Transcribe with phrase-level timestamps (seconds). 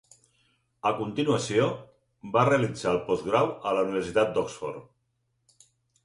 [0.89, 1.67] A continuació,
[2.37, 5.61] va realitzar el postgrau a la Universitat d'Oxford.